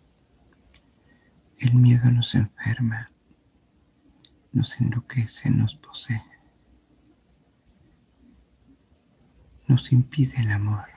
el 1.58 1.74
miedo 1.74 2.10
nos 2.12 2.34
enferma 2.34 3.10
nos 4.52 4.80
enloquece, 4.80 5.50
nos 5.50 5.76
posee, 5.76 6.24
nos 9.68 9.92
impide 9.92 10.42
el 10.42 10.52
amor. 10.52 10.88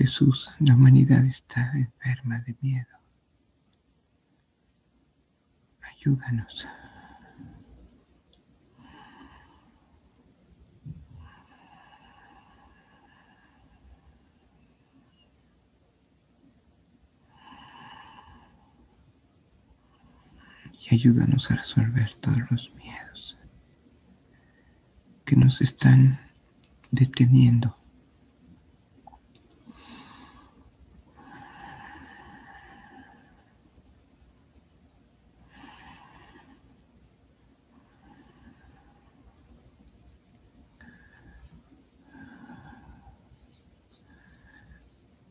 Jesús, 0.00 0.50
la 0.60 0.74
humanidad 0.74 1.24
está 1.26 1.72
enferma 1.74 2.40
de 2.40 2.56
miedo. 2.62 2.98
Ayúdanos. 5.82 6.66
Ayúdanos 20.90 21.50
a 21.50 21.56
resolver 21.56 22.14
todos 22.16 22.38
los 22.50 22.72
miedos 22.74 23.38
que 25.24 25.36
nos 25.36 25.60
están 25.60 26.18
deteniendo. 26.90 27.76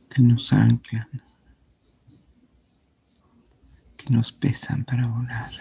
Que 0.10 0.22
nos 0.22 0.52
anclan, 0.54 1.08
nos 4.10 4.32
pesan 4.32 4.84
para 4.86 5.08
volar. 5.08 5.52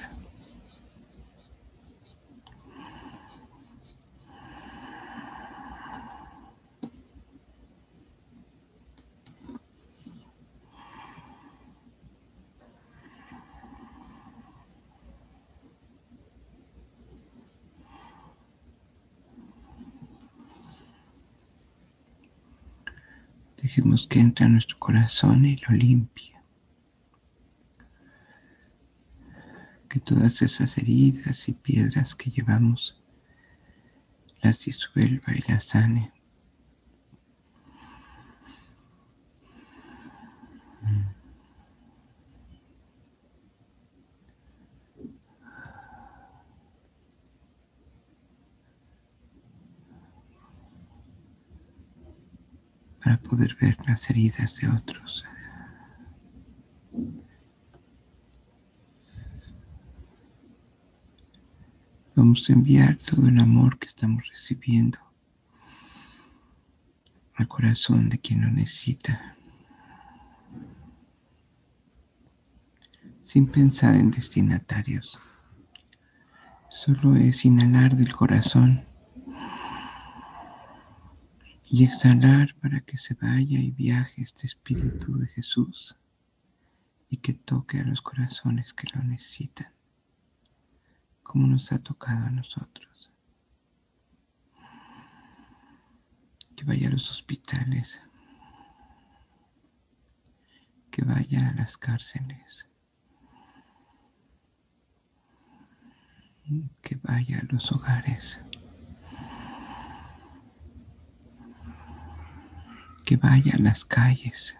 Dejemos 23.68 24.06
que 24.06 24.18
entre 24.20 24.46
a 24.46 24.48
nuestro 24.48 24.78
corazón 24.78 25.44
y 25.44 25.56
lo 25.56 25.74
limpie. 25.74 26.34
Que 29.90 29.97
todas 30.08 30.40
esas 30.40 30.78
heridas 30.78 31.50
y 31.50 31.52
piedras 31.52 32.14
que 32.14 32.30
llevamos 32.30 32.98
las 34.40 34.64
disuelva 34.64 35.34
y 35.34 35.42
las 35.52 35.64
sane. 35.64 36.12
para 53.04 53.16
poder 53.18 53.56
ver 53.60 53.76
las 53.86 54.10
heridas 54.10 54.56
de 54.56 54.68
otros. 54.68 55.24
Vamos 62.18 62.50
a 62.50 62.52
enviar 62.52 62.96
todo 62.96 63.28
el 63.28 63.38
amor 63.38 63.78
que 63.78 63.86
estamos 63.86 64.24
recibiendo 64.28 64.98
al 67.36 67.46
corazón 67.46 68.08
de 68.08 68.18
quien 68.18 68.40
lo 68.42 68.50
necesita, 68.50 69.36
sin 73.22 73.46
pensar 73.46 73.94
en 73.94 74.10
destinatarios. 74.10 75.16
Solo 76.70 77.14
es 77.14 77.44
inhalar 77.44 77.94
del 77.94 78.12
corazón 78.12 78.84
y 81.66 81.84
exhalar 81.84 82.52
para 82.60 82.80
que 82.80 82.98
se 82.98 83.14
vaya 83.14 83.60
y 83.60 83.70
viaje 83.70 84.22
este 84.22 84.48
Espíritu 84.48 85.16
de 85.18 85.28
Jesús 85.28 85.96
y 87.10 87.18
que 87.18 87.34
toque 87.34 87.78
a 87.78 87.84
los 87.84 88.02
corazones 88.02 88.72
que 88.72 88.88
lo 88.92 89.04
necesitan, 89.04 89.72
como 91.28 91.46
nos 91.46 91.70
ha 91.70 91.78
tocado 91.78 92.26
a 92.26 92.30
nosotros. 92.30 93.10
Que 96.56 96.64
vaya 96.64 96.88
a 96.88 96.90
los 96.90 97.08
hospitales, 97.10 98.02
que 100.90 101.04
vaya 101.04 101.50
a 101.50 101.52
las 101.52 101.76
cárceles, 101.76 102.66
que 106.82 106.96
vaya 107.04 107.38
a 107.38 107.52
los 107.52 107.70
hogares. 107.70 108.40
que 113.08 113.16
vaya 113.16 113.54
a 113.54 113.58
las 113.62 113.86
calles. 113.86 114.54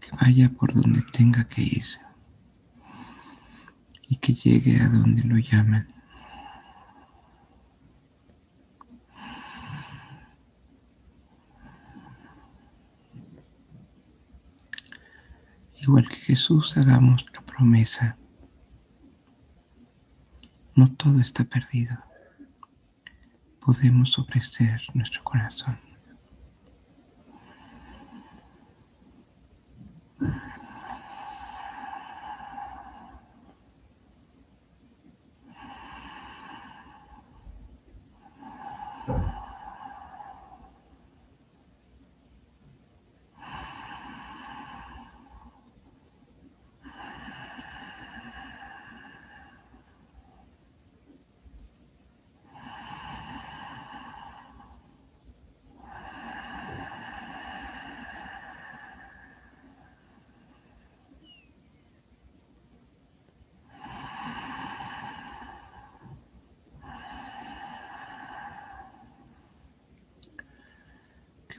Que 0.00 0.01
vaya 0.20 0.48
por 0.50 0.72
donde 0.72 1.02
tenga 1.12 1.44
que 1.48 1.62
ir 1.62 1.86
y 4.08 4.16
que 4.16 4.34
llegue 4.34 4.80
a 4.80 4.88
donde 4.88 5.22
lo 5.24 5.38
llaman. 5.38 5.88
Igual 15.80 16.08
que 16.08 16.16
Jesús, 16.16 16.76
hagamos 16.76 17.24
la 17.34 17.40
promesa 17.40 18.16
no 20.74 20.90
todo 20.94 21.20
está 21.20 21.44
perdido. 21.44 21.96
Podemos 23.60 24.18
ofrecer 24.18 24.80
nuestro 24.94 25.22
corazón. 25.22 25.78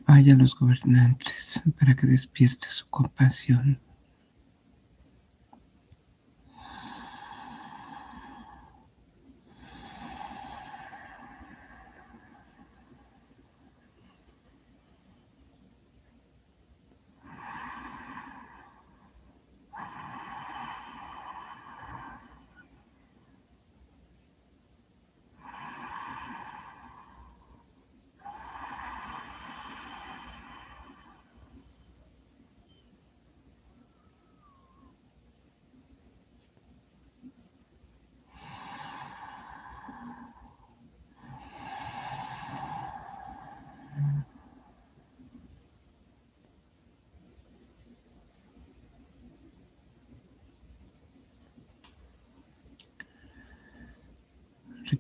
Vaya 0.08 0.34
a 0.34 0.38
los 0.38 0.56
gobernantes 0.56 1.62
para 1.80 1.96
que 1.96 2.08
despierte 2.08 2.68
su 2.68 2.86
compasión. 2.90 3.80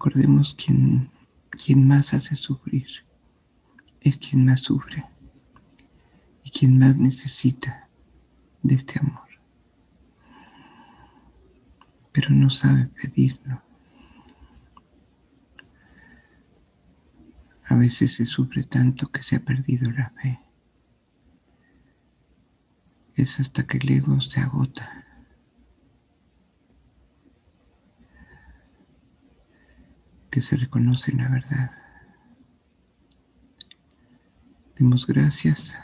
Recordemos 0.03 0.53
quien, 0.55 1.09
quien 1.49 1.87
más 1.87 2.13
hace 2.13 2.35
sufrir 2.35 2.87
es 4.01 4.17
quien 4.17 4.43
más 4.43 4.59
sufre 4.59 5.05
y 6.43 6.49
quien 6.49 6.77
más 6.77 6.97
necesita 6.97 7.87
de 8.63 8.75
este 8.75 8.99
amor. 8.99 9.29
Pero 12.11 12.31
no 12.31 12.49
sabe 12.49 12.87
pedirlo. 12.87 13.61
A 17.69 17.75
veces 17.75 18.13
se 18.13 18.25
sufre 18.25 18.65
tanto 18.65 19.07
que 19.07 19.23
se 19.23 19.37
ha 19.37 19.39
perdido 19.39 19.89
la 19.89 20.09
fe. 20.21 20.41
Es 23.15 23.39
hasta 23.39 23.65
que 23.65 23.77
el 23.77 23.89
ego 23.89 24.19
se 24.19 24.41
agota. 24.41 25.02
Que 30.33 30.41
se 30.41 30.57
reconoce 30.57 31.11
la 31.11 31.29
verdad. 31.29 31.69
Demos 34.75 35.05
gracias 35.05 35.75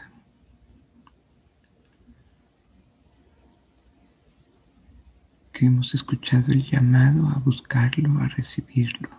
que 5.54 5.68
hemos 5.68 5.94
escuchado 5.94 6.52
el 6.52 6.64
llamado 6.64 7.28
a 7.28 7.38
buscarlo, 7.38 8.20
a 8.20 8.28
recibirlo, 8.30 9.12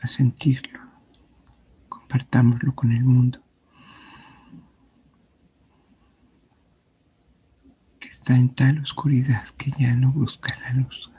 a 0.00 0.06
sentirlo. 0.06 0.78
Compartámoslo 1.88 2.76
con 2.76 2.92
el 2.92 3.02
mundo. 3.02 3.42
Que 7.98 8.06
está 8.06 8.36
en 8.36 8.54
tal 8.54 8.78
oscuridad 8.78 9.48
que 9.58 9.72
ya 9.80 9.96
no 9.96 10.12
busca 10.12 10.56
la 10.60 10.74
luz. 10.74 11.10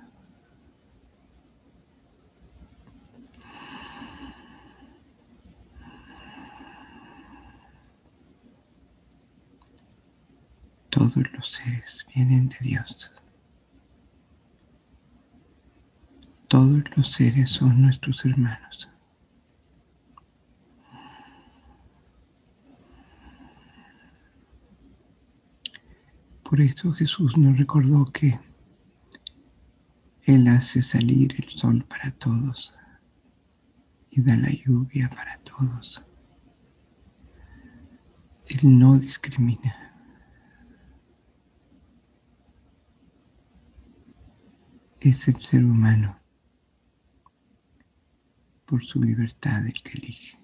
Todos 10.95 11.29
los 11.33 11.51
seres 11.51 12.07
vienen 12.15 12.47
de 12.47 12.55
Dios. 12.61 13.11
Todos 16.47 16.83
los 16.95 17.11
seres 17.11 17.49
son 17.51 17.81
nuestros 17.81 18.23
hermanos. 18.23 18.87
Por 26.43 26.61
eso 26.61 26.93
Jesús 26.93 27.35
nos 27.37 27.57
recordó 27.57 28.05
que 28.05 28.39
Él 30.23 30.47
hace 30.47 30.81
salir 30.81 31.35
el 31.37 31.49
sol 31.49 31.83
para 31.83 32.11
todos 32.11 32.71
y 34.11 34.21
da 34.21 34.37
la 34.37 34.49
lluvia 34.49 35.09
para 35.09 35.37
todos. 35.39 36.01
Él 38.47 38.79
no 38.79 38.97
discrimina. 38.97 39.94
Es 45.09 45.27
el 45.27 45.39
ser 45.39 45.63
humano 45.63 46.19
por 48.65 48.83
su 48.83 49.01
libertad 49.03 49.63
el 49.67 49.83
que 49.83 49.99
elige. 49.99 50.37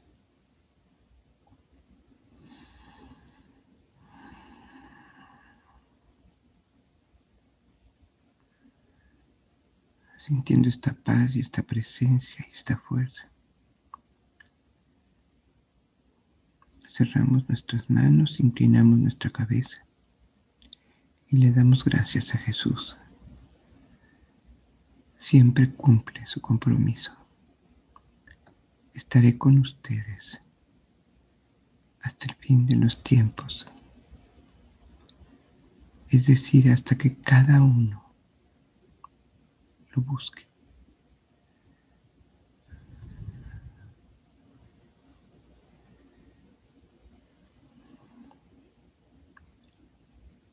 Sintiendo 10.20 10.70
esta 10.70 10.94
paz 10.94 11.36
y 11.36 11.40
esta 11.40 11.64
presencia 11.64 12.46
y 12.48 12.54
esta 12.54 12.78
fuerza. 12.78 13.32
Cerramos 16.88 17.50
nuestras 17.50 17.90
manos, 17.90 18.40
inclinamos 18.40 19.00
nuestra 19.00 19.32
cabeza 19.32 19.84
y 21.26 21.38
le 21.38 21.52
damos 21.52 21.84
gracias 21.84 22.36
a 22.36 22.38
Jesús 22.38 22.96
siempre 25.22 25.72
cumple 25.72 26.26
su 26.26 26.42
compromiso. 26.42 27.12
Estaré 28.92 29.38
con 29.38 29.60
ustedes 29.60 30.42
hasta 32.02 32.26
el 32.26 32.36
fin 32.38 32.66
de 32.66 32.76
los 32.76 33.04
tiempos, 33.04 33.68
es 36.10 36.26
decir, 36.26 36.72
hasta 36.72 36.98
que 36.98 37.16
cada 37.18 37.62
uno 37.62 38.04
lo 39.92 40.02
busque. 40.02 40.48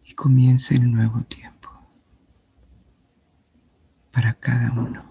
Y 0.04 0.14
comience 0.14 0.74
el 0.74 0.92
nuevo 0.92 1.22
tiempo 1.22 1.57
cada 4.40 4.72
uno. 4.72 5.04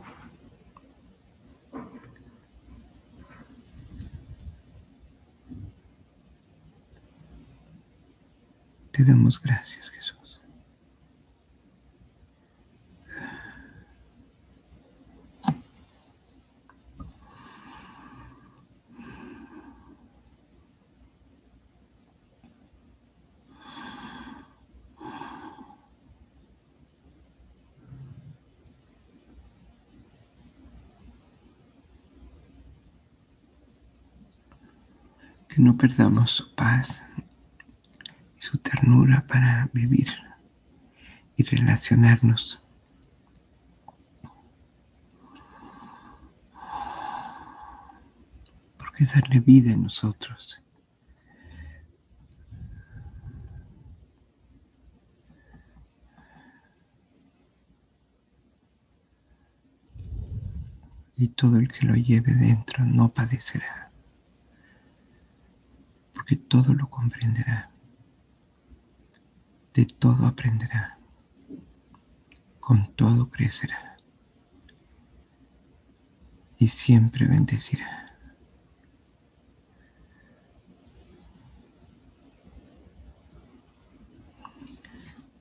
Te 8.91 9.03
damos 9.03 9.39
gracias, 9.39 9.89
Jesús. 9.91 10.17
que 35.57 35.63
perdamos 35.77 36.31
su 36.31 36.55
paz 36.55 37.05
y 38.37 38.41
su 38.41 38.57
ternura 38.57 39.25
para 39.27 39.69
vivir 39.73 40.09
y 41.35 41.43
relacionarnos. 41.43 42.59
Porque 48.77 49.03
es 49.03 49.13
darle 49.13 49.39
vida 49.39 49.71
en 49.71 49.83
nosotros. 49.83 50.61
Y 61.15 61.29
todo 61.29 61.57
el 61.57 61.71
que 61.71 61.85
lo 61.85 61.95
lleve 61.95 62.33
dentro 62.35 62.85
no 62.85 63.11
padecerá 63.11 63.86
porque 66.27 66.43
todo 66.43 66.73
lo 66.73 66.89
comprenderá, 66.89 67.71
de 69.73 69.85
todo 69.85 70.25
aprenderá, 70.27 70.99
con 72.59 72.93
todo 72.95 73.29
crecerá 73.29 73.95
y 76.57 76.67
siempre 76.67 77.27
bendecirá. 77.27 78.13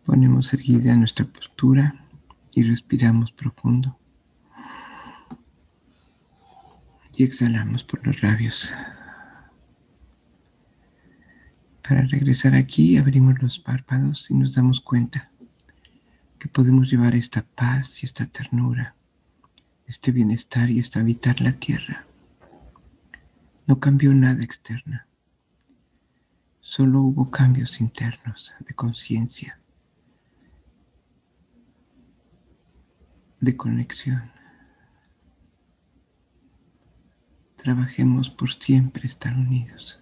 Ponemos 0.05 0.55
erguida 0.55 0.95
nuestra 0.95 1.25
postura 1.25 2.07
y 2.53 2.63
respiramos 2.63 3.33
profundo. 3.33 3.99
Y 7.13 7.25
exhalamos 7.25 7.83
por 7.83 8.07
los 8.07 8.23
labios. 8.23 8.73
Para 11.87 12.03
regresar 12.03 12.55
aquí 12.57 12.97
abrimos 12.97 13.41
los 13.41 13.61
párpados 13.61 14.29
y 14.29 14.35
nos 14.35 14.57
damos 14.57 14.81
cuenta 14.81 15.31
que 16.41 16.49
podemos 16.49 16.91
llevar 16.91 17.15
esta 17.15 17.43
paz 17.43 18.03
y 18.03 18.07
esta 18.07 18.27
ternura, 18.27 18.97
este 19.87 20.11
bienestar 20.11 20.69
y 20.69 20.81
esta 20.81 20.99
habitar 20.99 21.41
la 21.41 21.53
tierra. 21.53 22.05
No 23.69 23.79
cambió 23.79 24.13
nada 24.15 24.43
externa, 24.43 25.07
solo 26.61 27.03
hubo 27.03 27.31
cambios 27.31 27.81
internos 27.81 28.53
de 28.67 28.75
conciencia, 28.75 29.61
de 33.41 33.57
conexión. 33.57 34.33
Trabajemos 37.55 38.29
por 38.31 38.53
siempre 38.53 39.07
estar 39.07 39.37
unidos. 39.37 40.01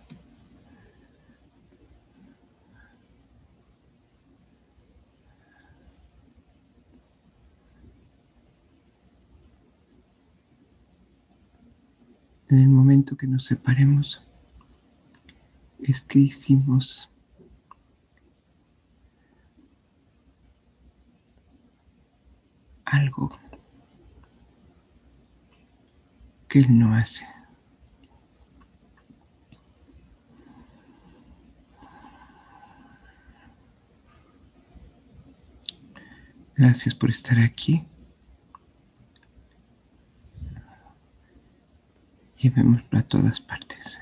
en 12.55 12.61
el 12.61 12.69
momento 12.69 13.17
que 13.17 13.27
nos 13.27 13.47
separemos 13.47 14.23
es 15.81 16.01
que 16.03 16.21
hicimos 16.21 17.11
algo 22.85 23.37
que 26.49 26.61
él 26.61 26.79
no 26.79 26.95
hace. 26.95 27.27
Gracias 36.57 36.95
por 36.95 37.11
estar 37.11 37.37
aquí. 37.41 37.85
Llevémoslo 42.45 42.99
a 42.99 43.03
todas 43.03 43.41
partes. 43.41 43.99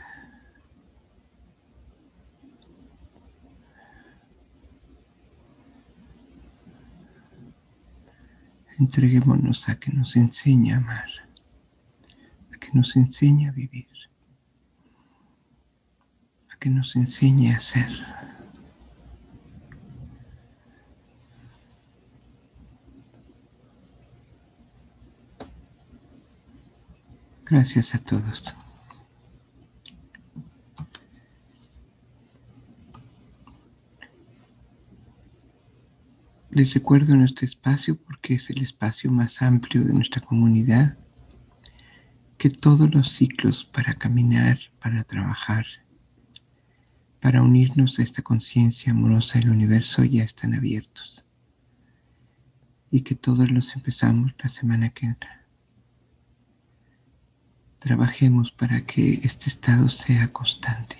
Entreguémonos 8.80 9.68
a 9.68 9.76
que 9.78 9.92
nos 9.92 10.16
enseñe 10.16 10.72
a 10.72 10.78
amar, 10.78 11.08
a 12.52 12.58
que 12.58 12.70
nos 12.74 12.96
enseñe 12.96 13.46
a 13.46 13.52
vivir, 13.52 13.86
a 16.52 16.56
que 16.58 16.68
nos 16.68 16.96
enseñe 16.96 17.54
a 17.54 17.60
ser. 17.60 17.92
Gracias 27.44 27.94
a 27.94 27.98
todos. 27.98 28.54
Les 36.50 36.74
recuerdo 36.74 37.16
nuestro 37.16 37.46
espacio 37.46 37.96
porque 37.96 38.34
es 38.34 38.50
el 38.50 38.62
espacio 38.62 39.10
más 39.10 39.42
amplio 39.42 39.84
de 39.84 39.94
nuestra 39.94 40.20
comunidad, 40.20 40.96
que 42.38 42.50
todos 42.50 42.92
los 42.94 43.12
ciclos 43.12 43.64
para 43.64 43.92
caminar, 43.92 44.58
para 44.80 45.02
trabajar, 45.02 45.66
para 47.20 47.42
unirnos 47.42 47.98
a 47.98 48.02
esta 48.02 48.22
conciencia 48.22 48.92
amorosa 48.92 49.38
del 49.38 49.50
universo 49.50 50.04
ya 50.04 50.24
están 50.24 50.54
abiertos 50.54 51.24
y 52.90 53.00
que 53.00 53.14
todos 53.14 53.50
los 53.50 53.74
empezamos 53.74 54.32
la 54.42 54.50
semana 54.50 54.90
que 54.90 55.06
entra. 55.06 55.41
Trabajemos 57.82 58.52
para 58.52 58.86
que 58.86 59.14
este 59.24 59.48
estado 59.48 59.88
sea 59.88 60.32
constante, 60.32 60.96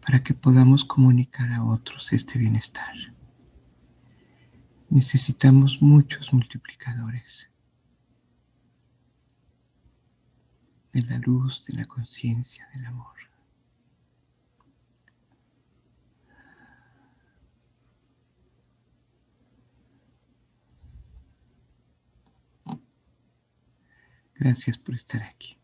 para 0.00 0.22
que 0.22 0.32
podamos 0.32 0.84
comunicar 0.84 1.52
a 1.52 1.64
otros 1.64 2.12
este 2.12 2.38
bienestar. 2.38 2.94
Necesitamos 4.90 5.82
muchos 5.82 6.32
multiplicadores 6.32 7.50
de 10.92 11.02
la 11.02 11.18
luz, 11.18 11.66
de 11.66 11.74
la 11.74 11.84
conciencia, 11.86 12.68
del 12.72 12.86
amor. 12.86 13.16
Gracias 24.42 24.76
por 24.76 24.96
estar 24.96 25.22
aquí. 25.22 25.56